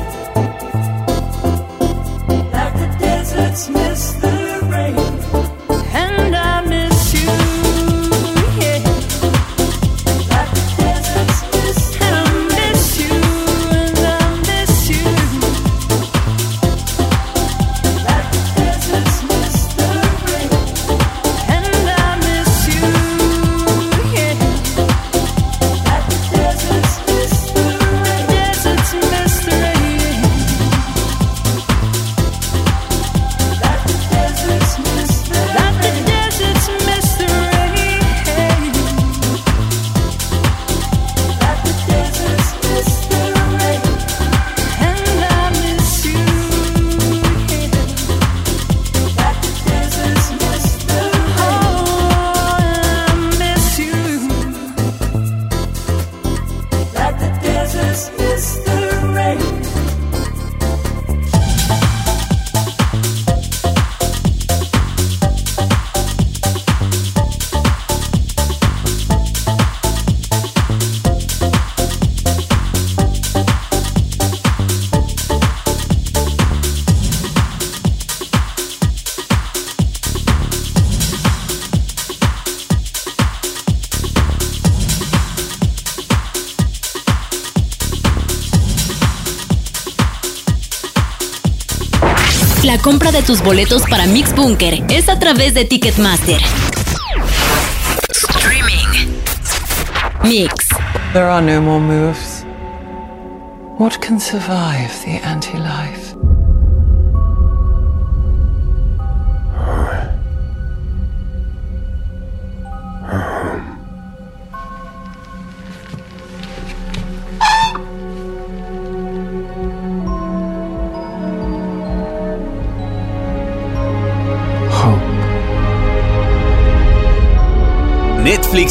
La 92.69 92.77
compra 92.77 93.11
de 93.11 93.23
tus 93.23 93.43
boletos 93.43 93.85
para 93.89 94.05
Mix 94.05 94.35
Bunker 94.35 94.85
es 94.91 95.09
a 95.09 95.19
través 95.19 95.55
de 95.55 95.64
Ticketmaster. 95.64 96.39
Streaming. 98.11 99.09
Mix. 100.23 100.53
There 101.14 101.25
are 101.25 101.41
no 101.41 101.62
more 101.62 101.81
moves. 101.81 102.45
What 103.79 103.99
can 104.03 104.21
survive 104.21 104.91
the 105.03 105.19
anti-life? 105.27 106.07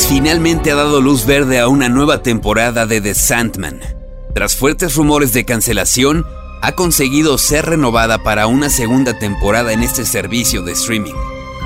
Finalmente 0.06 0.72
ha 0.72 0.76
dado 0.76 1.02
luz 1.02 1.26
verde 1.26 1.60
a 1.60 1.68
una 1.68 1.90
nueva 1.90 2.24
temporada 2.24 2.86
de 2.86 3.02
The 3.02 3.14
Sandman. 3.14 3.82
Tras 4.34 4.56
fuertes 4.56 4.96
rumores 4.96 5.34
de 5.34 5.46
cancelación, 5.46 6.26
ha 6.62 6.72
conseguido 6.72 7.38
ser 7.38 7.66
renovada 7.66 8.24
para 8.24 8.48
una 8.48 8.70
segunda 8.70 9.20
temporada 9.20 9.74
en 9.74 9.84
este 9.84 10.06
servicio 10.06 10.64
de 10.64 10.72
streaming. 10.72 11.14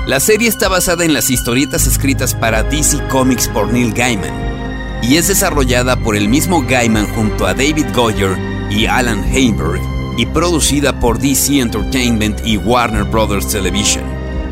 La 0.06 0.20
serie 0.20 0.48
está 0.48 0.68
basada 0.68 1.04
en 1.04 1.14
las 1.14 1.30
historietas 1.30 1.86
escritas 1.86 2.34
para 2.34 2.62
DC 2.62 3.08
Comics 3.08 3.48
por 3.48 3.72
Neil 3.72 3.92
Gaiman 3.92 5.00
y 5.02 5.16
es 5.16 5.28
desarrollada 5.28 5.96
por 5.96 6.16
el 6.16 6.28
mismo 6.28 6.62
Gaiman 6.62 7.06
junto 7.14 7.46
a 7.46 7.54
David 7.54 7.86
Goyer 7.94 8.36
y 8.70 8.86
Alan 8.86 9.24
Heinberg 9.32 9.80
y 10.18 10.26
producida 10.26 11.00
por 11.00 11.18
DC 11.18 11.60
Entertainment 11.60 12.44
y 12.44 12.56
Warner 12.58 13.04
Bros. 13.04 13.48
Television. 13.48 14.04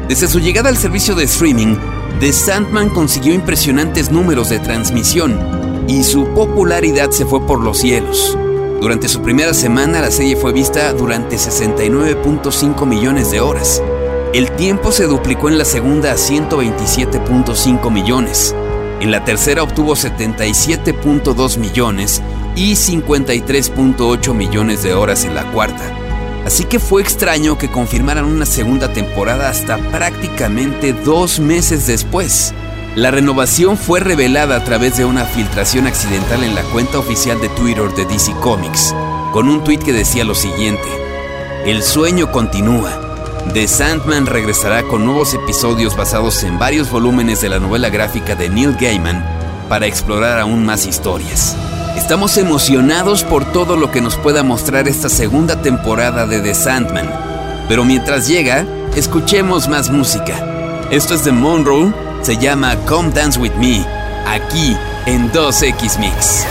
Desde 0.08 0.26
su 0.26 0.40
llegada 0.40 0.68
al 0.68 0.76
servicio 0.76 1.14
de 1.14 1.24
streaming, 1.24 1.76
The 2.18 2.32
Sandman 2.32 2.90
consiguió 2.90 3.32
impresionantes 3.32 4.10
números 4.10 4.50
de 4.50 4.58
transmisión 4.58 5.38
y 5.88 6.04
su 6.04 6.26
popularidad 6.34 7.10
se 7.10 7.24
fue 7.24 7.46
por 7.46 7.62
los 7.62 7.78
cielos. 7.78 8.36
Durante 8.80 9.08
su 9.08 9.22
primera 9.22 9.54
semana 9.54 10.00
la 10.00 10.10
serie 10.10 10.36
fue 10.36 10.52
vista 10.52 10.92
durante 10.92 11.36
69.5 11.36 12.86
millones 12.86 13.30
de 13.30 13.40
horas. 13.40 13.82
El 14.32 14.50
tiempo 14.52 14.92
se 14.92 15.06
duplicó 15.06 15.48
en 15.48 15.58
la 15.58 15.64
segunda 15.64 16.12
a 16.12 16.16
127.5 16.16 17.90
millones. 17.90 18.54
En 19.00 19.10
la 19.10 19.24
tercera 19.24 19.62
obtuvo 19.62 19.94
77.2 19.94 21.58
millones 21.58 22.22
y 22.54 22.72
53.8 22.72 24.34
millones 24.34 24.82
de 24.82 24.94
horas 24.94 25.24
en 25.24 25.34
la 25.34 25.50
cuarta. 25.52 25.99
Así 26.44 26.64
que 26.64 26.78
fue 26.78 27.02
extraño 27.02 27.58
que 27.58 27.70
confirmaran 27.70 28.24
una 28.24 28.46
segunda 28.46 28.92
temporada 28.92 29.48
hasta 29.48 29.78
prácticamente 29.90 30.92
dos 30.92 31.38
meses 31.38 31.86
después. 31.86 32.54
La 32.96 33.10
renovación 33.10 33.76
fue 33.78 34.00
revelada 34.00 34.56
a 34.56 34.64
través 34.64 34.96
de 34.96 35.04
una 35.04 35.24
filtración 35.24 35.86
accidental 35.86 36.42
en 36.42 36.54
la 36.54 36.62
cuenta 36.64 36.98
oficial 36.98 37.40
de 37.40 37.48
Twitter 37.50 37.88
de 37.94 38.04
DC 38.04 38.32
Comics, 38.40 38.94
con 39.32 39.48
un 39.48 39.62
tweet 39.62 39.78
que 39.78 39.92
decía 39.92 40.24
lo 40.24 40.34
siguiente, 40.34 40.88
El 41.64 41.82
sueño 41.82 42.32
continúa. 42.32 42.90
The 43.52 43.68
Sandman 43.68 44.26
regresará 44.26 44.82
con 44.82 45.04
nuevos 45.04 45.34
episodios 45.34 45.96
basados 45.96 46.42
en 46.42 46.58
varios 46.58 46.90
volúmenes 46.90 47.40
de 47.40 47.48
la 47.48 47.58
novela 47.58 47.90
gráfica 47.90 48.34
de 48.34 48.48
Neil 48.48 48.76
Gaiman 48.80 49.24
para 49.68 49.86
explorar 49.86 50.40
aún 50.40 50.64
más 50.64 50.86
historias. 50.86 51.56
Estamos 51.96 52.36
emocionados 52.38 53.24
por 53.24 53.44
todo 53.52 53.76
lo 53.76 53.90
que 53.90 54.00
nos 54.00 54.16
pueda 54.16 54.42
mostrar 54.42 54.88
esta 54.88 55.08
segunda 55.08 55.60
temporada 55.62 56.26
de 56.26 56.40
The 56.40 56.54
Sandman. 56.54 57.08
Pero 57.68 57.84
mientras 57.84 58.26
llega, 58.26 58.64
escuchemos 58.96 59.68
más 59.68 59.90
música. 59.90 60.86
Esto 60.90 61.14
es 61.14 61.24
de 61.24 61.32
Monroe, 61.32 61.92
se 62.22 62.36
llama 62.36 62.76
Come 62.86 63.10
Dance 63.10 63.38
With 63.38 63.54
Me, 63.54 63.84
aquí 64.26 64.76
en 65.06 65.30
2X 65.32 65.98
Mix. 65.98 66.46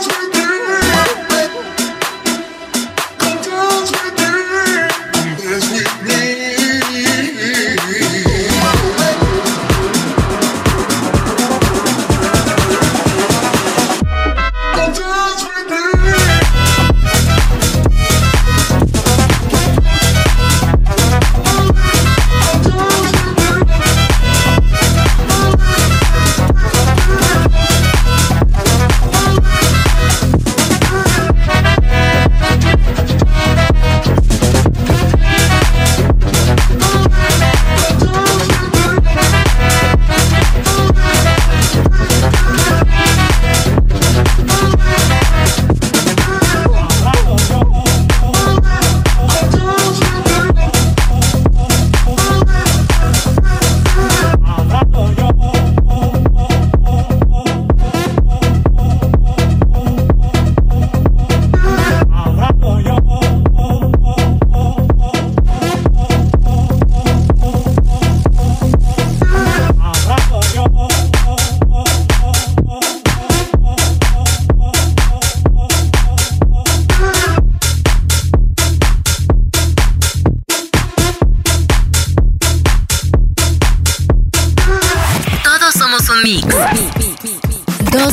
Let's 0.00 0.39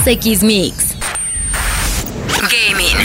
2X 0.07 0.41
Mix. 0.41 0.95
Gaming. 2.39 2.95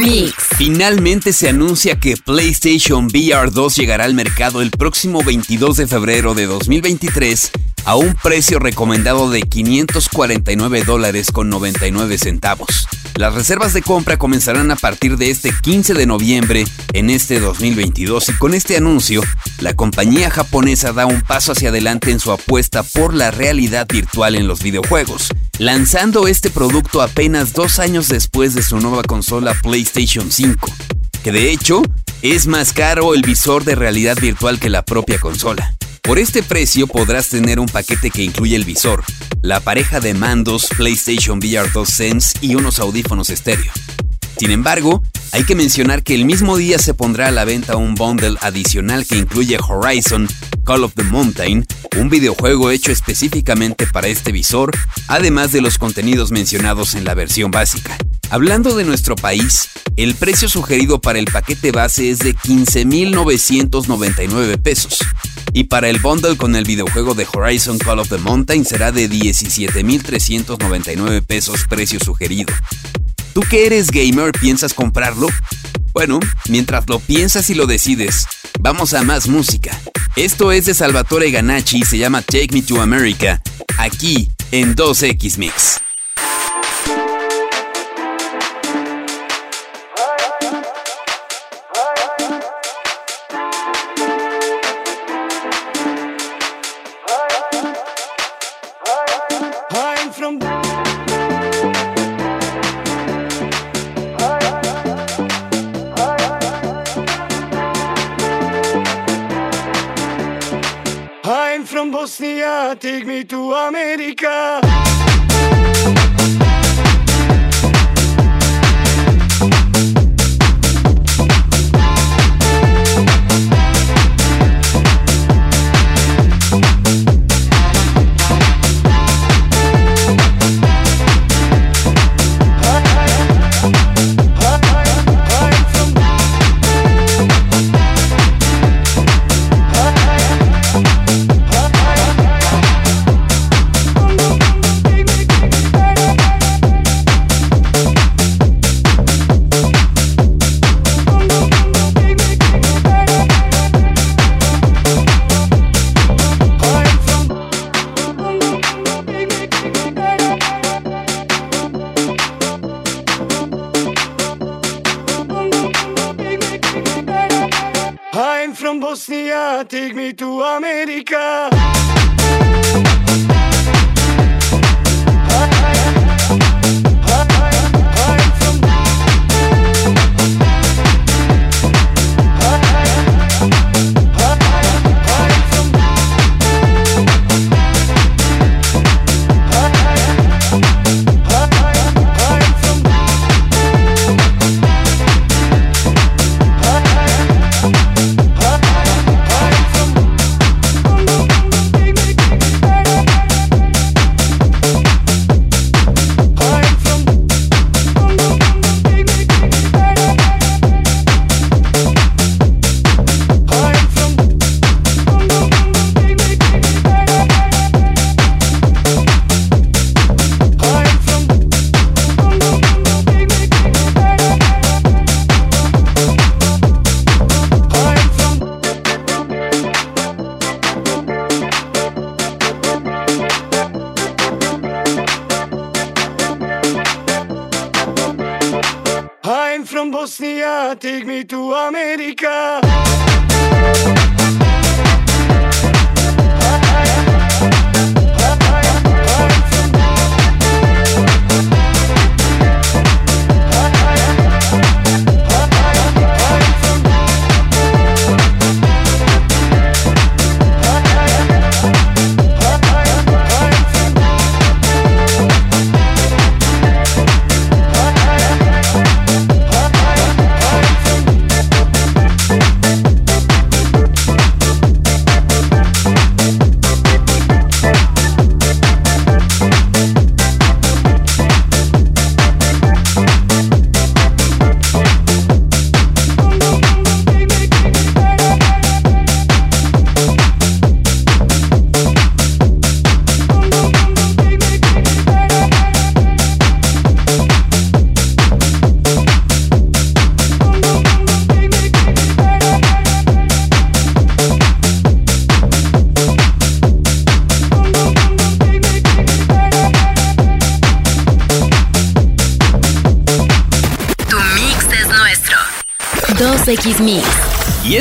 Mix. 0.00 0.34
Finalmente 0.56 1.32
se 1.32 1.48
anuncia 1.48 2.00
que 2.00 2.16
PlayStation 2.16 3.06
VR 3.06 3.52
2 3.52 3.76
llegará 3.76 4.02
al 4.02 4.14
mercado 4.14 4.60
el 4.62 4.72
próximo 4.72 5.22
22 5.22 5.76
de 5.76 5.86
febrero 5.86 6.34
de 6.34 6.46
2023 6.46 7.52
a 7.84 7.94
un 7.94 8.16
precio 8.20 8.58
recomendado 8.58 9.30
de 9.30 9.42
549 9.42 10.82
dólares 10.82 11.30
con 11.30 11.50
99 11.50 12.18
centavos. 12.18 12.88
Las 13.20 13.34
reservas 13.34 13.74
de 13.74 13.82
compra 13.82 14.16
comenzarán 14.16 14.70
a 14.70 14.76
partir 14.76 15.18
de 15.18 15.28
este 15.28 15.52
15 15.52 15.92
de 15.92 16.06
noviembre 16.06 16.64
en 16.94 17.10
este 17.10 17.38
2022 17.38 18.30
y 18.30 18.32
con 18.38 18.54
este 18.54 18.78
anuncio, 18.78 19.20
la 19.58 19.74
compañía 19.74 20.30
japonesa 20.30 20.94
da 20.94 21.04
un 21.04 21.20
paso 21.20 21.52
hacia 21.52 21.68
adelante 21.68 22.12
en 22.12 22.18
su 22.18 22.32
apuesta 22.32 22.82
por 22.82 23.12
la 23.12 23.30
realidad 23.30 23.86
virtual 23.86 24.36
en 24.36 24.48
los 24.48 24.62
videojuegos, 24.62 25.28
lanzando 25.58 26.28
este 26.28 26.48
producto 26.48 27.02
apenas 27.02 27.52
dos 27.52 27.78
años 27.78 28.08
después 28.08 28.54
de 28.54 28.62
su 28.62 28.80
nueva 28.80 29.02
consola 29.02 29.52
PlayStation 29.62 30.32
5, 30.32 30.72
que 31.22 31.30
de 31.30 31.50
hecho 31.52 31.82
es 32.22 32.46
más 32.46 32.72
caro 32.72 33.12
el 33.12 33.20
visor 33.20 33.64
de 33.64 33.74
realidad 33.74 34.16
virtual 34.18 34.58
que 34.58 34.70
la 34.70 34.82
propia 34.82 35.18
consola. 35.18 35.76
Por 36.02 36.18
este 36.18 36.42
precio 36.42 36.86
podrás 36.86 37.28
tener 37.28 37.60
un 37.60 37.66
paquete 37.66 38.10
que 38.10 38.22
incluye 38.22 38.56
el 38.56 38.64
visor, 38.64 39.04
la 39.42 39.60
pareja 39.60 40.00
de 40.00 40.14
mandos 40.14 40.68
PlayStation 40.76 41.38
VR 41.38 41.70
2 41.72 41.88
Sense 41.88 42.38
y 42.40 42.54
unos 42.54 42.78
audífonos 42.78 43.30
estéreo. 43.30 43.72
Sin 44.38 44.50
embargo, 44.50 45.02
hay 45.32 45.44
que 45.44 45.54
mencionar 45.54 46.02
que 46.02 46.14
el 46.14 46.24
mismo 46.24 46.56
día 46.56 46.78
se 46.78 46.94
pondrá 46.94 47.28
a 47.28 47.30
la 47.30 47.44
venta 47.44 47.76
un 47.76 47.94
bundle 47.94 48.38
adicional 48.40 49.06
que 49.06 49.16
incluye 49.16 49.58
Horizon, 49.58 50.26
Call 50.64 50.84
of 50.84 50.94
the 50.94 51.04
Mountain, 51.04 51.66
un 51.98 52.08
videojuego 52.08 52.70
hecho 52.70 52.90
específicamente 52.90 53.86
para 53.86 54.08
este 54.08 54.32
visor, 54.32 54.70
además 55.08 55.52
de 55.52 55.60
los 55.60 55.76
contenidos 55.78 56.32
mencionados 56.32 56.94
en 56.94 57.04
la 57.04 57.12
versión 57.14 57.50
básica. 57.50 57.98
Hablando 58.30 58.74
de 58.76 58.84
nuestro 58.84 59.16
país, 59.16 59.68
el 59.96 60.14
precio 60.14 60.48
sugerido 60.48 61.00
para 61.00 61.18
el 61.18 61.24
paquete 61.26 61.72
base 61.72 62.10
es 62.10 62.20
de 62.20 62.34
15.999 62.34 64.62
pesos 64.62 65.00
y 65.52 65.64
para 65.64 65.88
el 65.88 65.98
bundle 65.98 66.36
con 66.36 66.54
el 66.54 66.62
videojuego 66.64 67.14
de 67.14 67.26
Horizon 67.32 67.78
Call 67.78 67.98
of 67.98 68.08
the 68.08 68.18
Mountain 68.18 68.64
será 68.64 68.92
de 68.92 69.10
17.399 69.10 71.22
pesos 71.22 71.64
precio 71.68 71.98
sugerido. 71.98 72.54
¿Tú 73.32 73.42
que 73.42 73.66
eres 73.66 73.90
gamer 73.90 74.32
piensas 74.32 74.74
comprarlo? 74.74 75.28
Bueno, 75.92 76.18
mientras 76.48 76.88
lo 76.88 76.98
piensas 76.98 77.48
y 77.50 77.54
lo 77.54 77.66
decides, 77.66 78.26
vamos 78.60 78.94
a 78.94 79.02
más 79.02 79.28
música. 79.28 79.78
Esto 80.16 80.50
es 80.50 80.64
de 80.64 80.74
Salvatore 80.74 81.30
Ganacci 81.30 81.78
y 81.78 81.84
se 81.84 81.98
llama 81.98 82.22
Take 82.22 82.48
Me 82.52 82.62
to 82.62 82.80
America, 82.80 83.40
aquí 83.78 84.28
en 84.50 84.74
2X 84.74 85.38
Mix. 85.38 85.80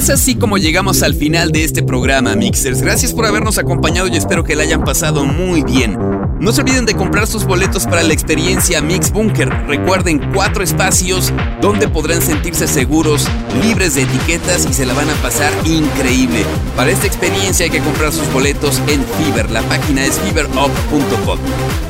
Así 0.09 0.35
como 0.35 0.57
llegamos 0.57 1.03
al 1.03 1.13
final 1.13 1.51
de 1.51 1.63
este 1.63 1.83
programa, 1.83 2.35
Mixers. 2.35 2.81
Gracias 2.81 3.13
por 3.13 3.25
habernos 3.25 3.57
acompañado 3.57 4.07
y 4.07 4.15
espero 4.15 4.43
que 4.43 4.55
la 4.55 4.63
hayan 4.63 4.83
pasado 4.83 5.25
muy 5.25 5.63
bien. 5.63 5.97
No 6.39 6.51
se 6.51 6.61
olviden 6.61 6.85
de 6.85 6.95
comprar 6.95 7.27
sus 7.27 7.45
boletos 7.45 7.85
para 7.85 8.01
la 8.01 8.13
experiencia 8.13 8.81
Mix 8.81 9.11
Bunker. 9.11 9.49
Recuerden 9.67 10.31
cuatro 10.33 10.63
espacios 10.63 11.33
donde 11.61 11.89
podrán 11.89 12.21
sentirse 12.21 12.67
seguros, 12.67 13.27
libres 13.61 13.95
de 13.95 14.03
etiquetas 14.03 14.65
y 14.69 14.73
se 14.73 14.85
la 14.85 14.93
van 14.93 15.09
a 15.09 15.15
pasar 15.15 15.51
increíble. 15.65 16.45
Para 16.75 16.91
esta 16.91 17.07
experiencia 17.07 17.65
hay 17.65 17.71
que 17.71 17.79
comprar 17.79 18.11
sus 18.13 18.31
boletos 18.31 18.81
en 18.87 19.03
Fiverr. 19.03 19.51
La 19.51 19.61
página 19.63 20.05
es 20.05 20.17
fiberup.com. 20.19 21.39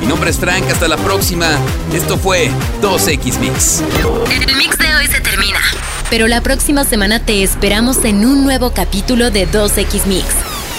Mi 0.02 0.08
nombre 0.08 0.32
es 0.32 0.38
Frank, 0.38 0.64
hasta 0.72 0.88
la 0.88 0.98
próxima. 0.98 1.48
Esto 1.94 2.18
fue 2.18 2.50
2X 2.82 3.40
Mix. 3.40 3.84
El 4.32 4.56
mix 4.58 4.78
de 4.78 4.96
hoy. 4.96 5.09
Pero 6.10 6.28
la 6.28 6.42
próxima 6.42 6.86
semana 6.86 7.20
te 7.20 7.44
esperamos 7.44 8.04
en 8.04 8.26
un 8.26 8.44
nuevo 8.44 8.72
capítulo 8.72 9.30
de 9.30 9.48
2X 9.48 10.08
Mix. 10.08 10.26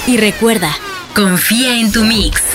Y 0.09 0.17
recuerda, 0.17 0.75
confía 1.15 1.79
en 1.79 1.93
tu 1.93 2.03
mix. 2.03 2.50